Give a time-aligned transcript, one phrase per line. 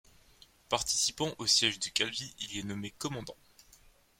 [0.67, 3.35] Participant au siège de Calvi, il y est nommé commandant.